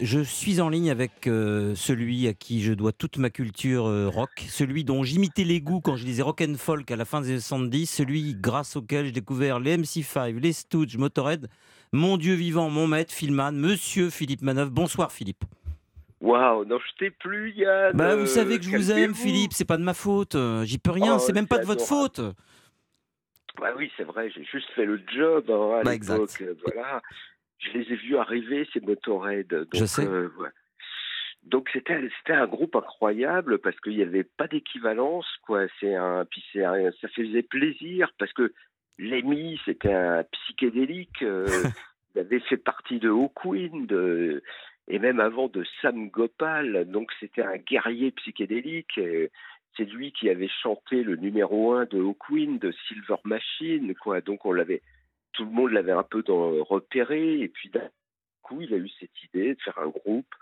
[0.00, 4.08] Je suis en ligne avec euh, celui à qui je dois toute ma culture euh,
[4.08, 7.22] rock, celui dont j'imitais les goûts quand je lisais rock and folk à la fin
[7.22, 11.48] des années 70, celui grâce auquel j'ai découvert les MC5, les Stooges, Motorhead,
[11.92, 14.70] mon dieu vivant, mon maître, Philman, monsieur Philippe Manœuvre.
[14.70, 15.44] Bonsoir Philippe.
[16.20, 17.96] Waouh, non, je t'ai plus, Yann.
[17.96, 19.14] Bah, vous savez que je vous aime.
[19.14, 21.64] Philippe, c'est pas de ma faute, euh, j'y peux rien, Oh, c'est même pas de
[21.66, 22.20] votre faute.
[23.58, 26.42] Bah oui, c'est vrai, j'ai juste fait le job hein, à Bah, l'époque.
[26.66, 27.00] Voilà.
[27.58, 29.48] Je les ai vus arriver, ces Motorhead.
[29.48, 30.06] Donc, Je sais.
[30.06, 30.48] euh, ouais.
[31.42, 35.66] Donc c'était c'était un groupe incroyable parce qu'il n'y avait pas d'équivalence quoi.
[35.80, 38.52] C'est un puis un- ça faisait plaisir parce que
[38.98, 41.22] Lemmy c'était un psychédélique.
[41.22, 41.46] euh,
[42.14, 44.42] il avait fait partie de Hawkwind de
[44.88, 46.84] et même avant de Sam Gopal.
[46.90, 48.98] Donc c'était un guerrier psychédélique.
[49.76, 54.20] C'est lui qui avait chanté le numéro un de Hawkwind, de Silver Machine quoi.
[54.20, 54.82] Donc on l'avait
[55.36, 57.88] tout le monde l'avait un peu dans- repéré et puis d'un
[58.42, 60.34] coup il a eu cette idée de faire un groupe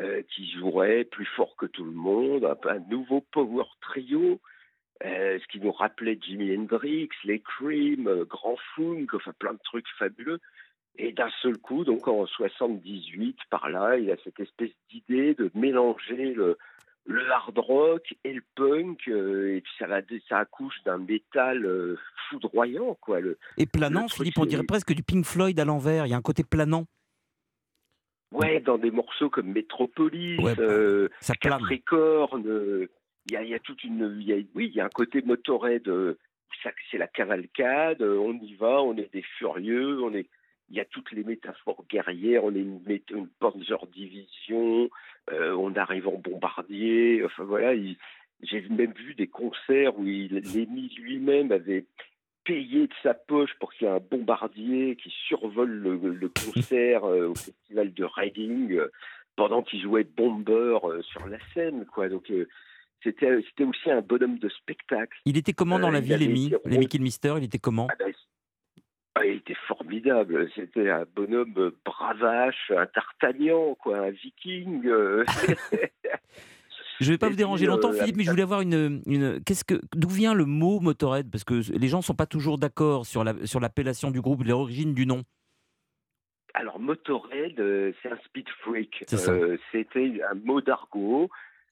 [0.00, 4.40] euh, qui jouerait plus fort que tout le monde, un, nouveau power trio,
[5.04, 9.60] euh, ce qui nous rappelait Jimi Hendrix, les Cream, euh, Grand Funk, enfin plein de
[9.64, 10.38] trucs fabuleux.
[10.98, 15.50] Et d'un seul coup, donc en 78, par là, il a cette espèce d'idée de
[15.54, 16.58] mélanger le,
[17.08, 21.64] le hard rock et le punk, euh, et puis ça, va, ça accouche d'un métal
[21.64, 21.96] euh,
[22.28, 23.20] foudroyant, quoi.
[23.20, 26.16] Le, Et planant, Philippe, on dirait presque du Pink Floyd à l'envers, il y a
[26.16, 26.86] un côté planant,
[28.32, 31.34] ouais, dans des morceaux comme Metropolis, Ouais, bah, euh, ça.
[31.34, 32.88] Capricorne, euh,
[33.26, 34.90] il y a, y a toute une, il y a- oui, il y a un
[34.90, 35.88] côté Motorhead,
[36.90, 40.26] c'est la cavalcade, on y va, on est des furieux, on est,
[40.70, 44.88] il y a toutes les métaphores guerrières, on est une, une Panzer Division,
[45.32, 47.96] euh, on arrive en bombardier, enfin voilà, il-
[48.42, 51.86] j'ai même vu des concerts où il, Lemmy lui-même avait
[52.44, 57.04] payé de sa poche pour qu'il y ait un bombardier qui survole le, le concert
[57.04, 58.92] euh, au festival de Reading euh,
[59.36, 62.08] pendant qu'il jouait Bomber euh, sur la scène, quoi.
[62.08, 62.30] Donc
[63.02, 65.18] c'était aussi un bonhomme de spectacle.
[65.24, 67.88] Il était comment dans la vie, Lémi Lémi Kilmister, il était comment?
[67.90, 68.12] Ah ben,
[69.24, 70.48] il était formidable.
[70.54, 74.86] C'était un bonhomme bravache, un Tartagnan, quoi, un Viking.
[74.86, 75.24] euh.
[76.98, 79.02] Je ne vais pas Et vous déranger longtemps, euh, Philippe, mais je voulais avoir une.
[79.04, 81.30] une qu'est-ce que, d'où vient le mot Motorhead?
[81.30, 84.42] Parce que les gens ne sont pas toujours d'accord sur, la, sur l'appellation du groupe,
[84.44, 85.22] l'origine du nom.
[86.54, 89.04] Alors Motorhead, euh, c'est un speed freak.
[89.12, 91.28] Euh, C'était un mot d'argot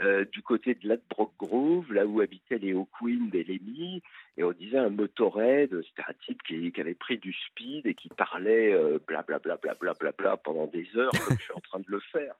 [0.00, 4.02] euh, du côté de Ladbroke Grove, là où habitaient les Hawkwind et les Lee.
[4.36, 8.08] Et on disait un Motorhead, c'était un type qui, avait pris du speed et qui
[8.08, 11.80] parlait euh, blablabla bla, bla, bla, bla, pendant des heures, comme je suis en train
[11.80, 12.34] de le faire.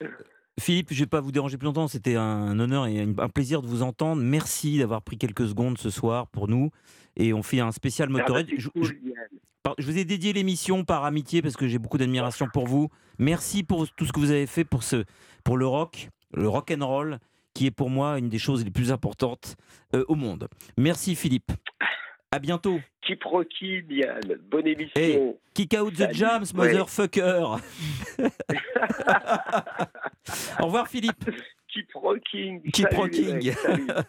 [0.58, 3.60] Philippe, je ne vais pas vous déranger plus longtemps, c'était un honneur et un plaisir
[3.60, 4.22] de vous entendre.
[4.22, 6.70] Merci d'avoir pris quelques secondes ce soir pour nous.
[7.16, 8.48] Et on fait un spécial Ah bah, Motorhead.
[8.56, 12.88] Je- vous ai dédié l'émission par amitié parce que j'ai beaucoup d'admiration pour vous.
[13.18, 15.04] Merci pour tout ce que vous avez fait pour, ce,
[15.44, 17.18] pour le rock, le rock and roll,
[17.52, 19.56] qui est pour moi une des choses les plus importantes
[19.94, 20.48] euh, au monde.
[20.78, 21.52] Merci Philippe.
[22.30, 22.80] À bientôt.
[23.06, 24.20] Keep rocking, Yann.
[24.50, 24.92] Bonne émission.
[24.96, 25.36] Hey.
[25.54, 26.14] Kick out the Salut.
[26.14, 26.74] jams, Ouais.
[30.60, 31.30] Au revoir Philippe.
[31.72, 32.62] Keep rocking.
[32.72, 33.34] Keep Salut, rocking.
[33.34, 33.56] mec.